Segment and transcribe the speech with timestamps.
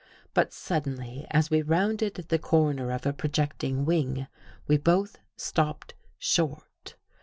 [0.33, 4.25] But suddenly, as we rounded the corner of a projecting wing,
[4.65, 6.95] we both stopped short.